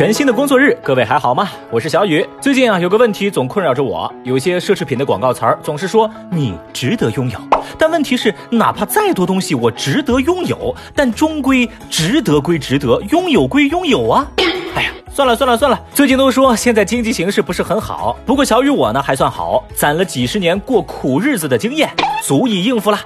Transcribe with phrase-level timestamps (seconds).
[0.00, 1.50] 全新的工作日，各位还好吗？
[1.70, 2.26] 我是小雨。
[2.40, 7.38] 最近啊，有个问题总困扰着我，有些奢侈品的广告词儿总是说你值得拥有，
[7.76, 14.26] 但问题是，哪怕再多东西我值得拥有，但终归值得归值得，拥有归拥有啊。
[14.74, 15.78] 哎呀，算了算了算了。
[15.92, 21.90] 最近都说现在经济形势不是很好，不过小雨我呢还算好，攒了几十年过苦日子的经验，
[22.24, 22.98] 足以应付了。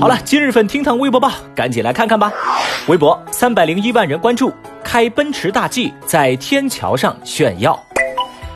[0.00, 2.32] 好了，今日份厅堂微博报，赶紧来看看吧。
[2.86, 4.52] 微博三百零一万人关注。
[4.82, 7.78] 开奔驰大 G 在天桥上炫耀。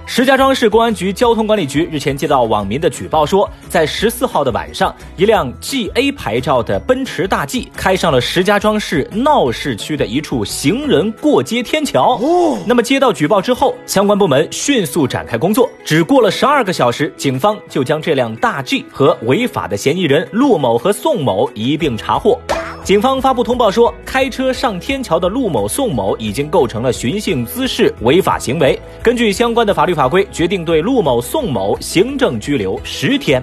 [0.04, 12.18] 石家庄市公安局交通管理局日前接到网民的举报，说在十四号的晚上，一辆 GA 牌照的奔驰大 G 开上了石家庄市闹市区的一处行人过街天桥。
[12.20, 22.38] 哦，那么接到举报之后，相关部门迅速展开工作，只过了十二个小时，警方就将这辆大 G 和违法的嫌疑人陆某和宋某一并查获。
[22.84, 28.76] 警方发布通报说，开车上天桥的陆某、宋某已经构成了寻衅滋事违法行为。
[29.00, 33.40] 根据相关的法律法规，决定对陆某、宋某行政拘留十天。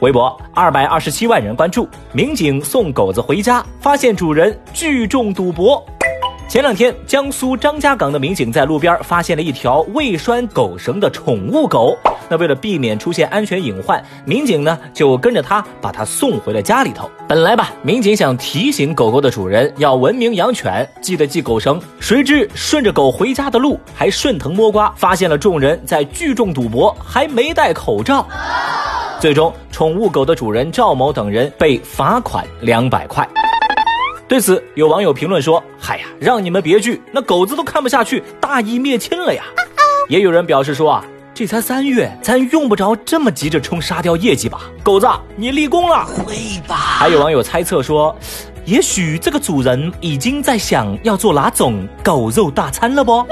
[0.00, 5.84] 微博二百二十七万人关注，民警送狗子回家，发现主人聚众赌博。
[6.48, 11.98] 前两天，江苏张家港的民警在路边发现了一条未拴狗绳的宠物狗。
[12.28, 17.10] 那为了避免出现安全隐患，民警呢就跟着它把它送回了家里头。
[17.28, 21.80] 本来吧，民警想提醒狗狗的主人要文明养犬，记得系狗绳。
[21.98, 28.24] 谁知顺着狗回家的路，还顺藤摸瓜，发现了众人在聚众赌博，还没戴口罩。
[29.18, 33.28] 最终，宠物狗的主人赵某等人被罚款两百块。
[34.28, 39.44] 对此，有网友评论说：“嗨呀，让你们别聚，那狗子都看不下去，大义灭亲了呀。”
[40.10, 44.62] 也有人表示说：“啊，这才三月，咱用不着这么急着冲沙雕业绩吧？
[44.82, 46.34] 狗子，你立功了，会
[46.66, 48.14] 吧？”还有网友猜测说
[48.66, 53.24] ：“也许这个主人已经在想要做哪种狗肉大餐了不？”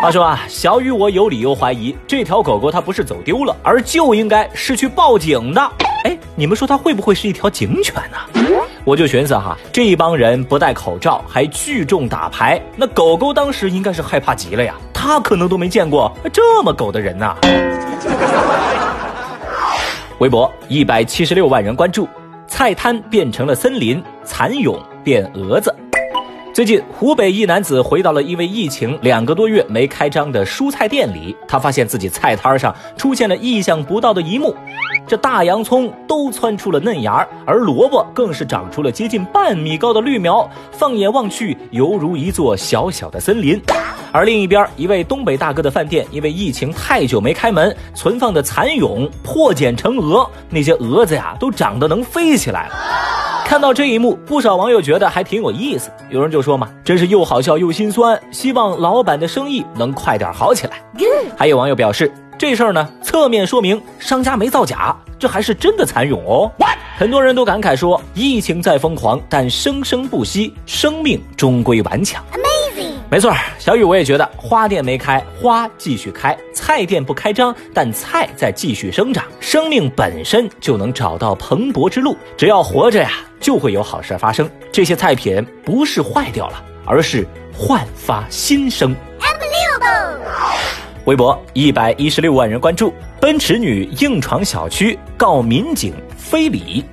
[0.00, 5.60] 话说啊，小雨我有理由怀疑，这条狗狗它不是走丢了，而就应该是去报警的。
[6.04, 8.47] 哎，你们说它会不会是一条警犬呢？
[8.88, 14.76] 我就寻思哈，这一帮人不戴口罩还聚众打牌，那狗狗当时应该是害怕极了呀。
[14.94, 17.36] 它可能都没见过这么狗的人呐。
[20.20, 22.08] 微博一百七十六万人关注，
[22.46, 25.74] 菜摊变成了森林，蚕蛹变蛾子。
[26.54, 34.56] 最近，湖北一男子回到了因为疫情两个多月没开张的蔬菜店里，他发现自己菜摊上出现了意想不到的一幕：
[35.08, 43.58] 这大洋葱都窜出了嫩芽，而萝卜更是长出了接近半米高的绿苗，放眼望去，犹如一座小小的森林。
[44.12, 52.74] 而另一边，一位东北大哥的饭店因为疫情太久没开门，存放的蚕蛹破茧成蛾，那些蛾子呀都长得能飞起来了。
[53.46, 55.90] 看到这一幕，不少网友觉得还挺有意思。
[56.10, 60.82] 有人就说嘛，真是又好笑又心酸，希望老板的生意能快点好起来。
[61.34, 66.50] 还有网友表示，这事儿呢，侧面说明商家没造假，这还是真的蚕蛹哦。
[66.96, 72.24] 很多人都感慨说，疫情再疯狂，但生生不息，生命终归顽强。
[73.10, 79.24] 没错，小雨我也觉得，花店没开，花继续开；菜店不开张，但菜在继续生长。
[79.40, 83.10] 生命本身就能找到蓬勃之路，只要活着呀，
[83.40, 84.48] 就会有好事发生。
[84.70, 88.94] 这些菜品不是坏掉了，而是焕发新生。
[91.08, 96.84] 微博一百一十六万人关注，奔驰女硬闯小区告民警非礼。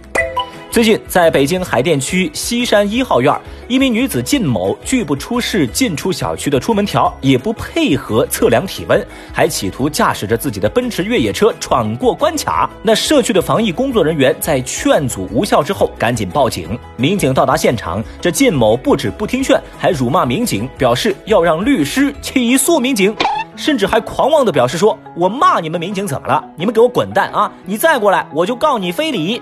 [0.71, 3.37] 最近，在北京海淀区西山一号院，
[3.67, 12.69] 一名女子靳某拒不出示进出小区的出门条，也不配合测量体温，还企图驾驶着自己的奔驰越野车闯过关卡。
[12.81, 16.79] 那社区的防疫工作人员在劝阻无效之后，赶紧报警。
[16.95, 23.13] 民警到达现场，这靳某不止不听劝，还辱骂民警，表示要让律师起诉民警，
[23.55, 26.43] 甚至还狂妄地表示说：“我骂你们民警怎么了？
[26.55, 27.51] 你们给我滚蛋啊！
[27.65, 29.41] 你再过来，我就告你非礼。”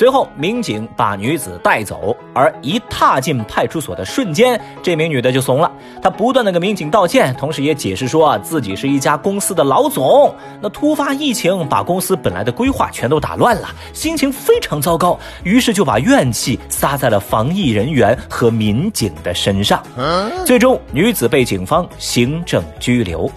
[0.00, 5.70] 随后，民警把女子带走，而一踏进派出所的瞬间，这名女的就怂了。
[6.00, 19.82] 她不断的给民警道歉，同时也解释说自己是一家公司的老总，那突发疫情把公司本来的规划全都打乱了，心情非常糟糕，于是就把怨气撒在了防疫人员和民警的身上。
[20.46, 23.30] 最终，女子被警方行政拘留。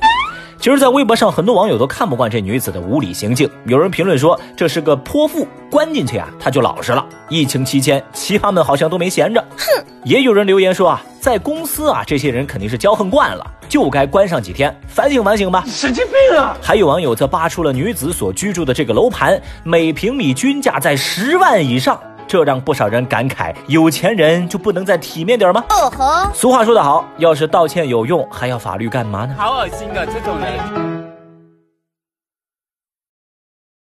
[0.64, 3.50] 其实，在微博上，很多网友都看不惯这女子的无理行径。
[3.66, 7.06] 有人评论说，这是个泼妇，关进去啊，她就老实了。
[7.28, 9.46] 疫情期间，奇葩们好像都没闲着。
[9.58, 9.84] 哼！
[10.06, 15.66] 也有人留言说啊，在公司啊，这些人肯定是骄横惯了，就该关上几天，反省反省吧。
[15.68, 16.56] 神经病啊！
[16.62, 22.00] 还有网友则扒出了女子所居住的这个楼盘，每平米均价在十万以上。
[22.34, 25.64] 这让不少人感慨：有钱人就不能再体面点吗？
[25.70, 26.32] 哦吼！
[26.34, 29.36] 俗话说得好，要是道歉有用，还要法律干嘛呢？
[29.38, 30.93] 好恶心啊这种人。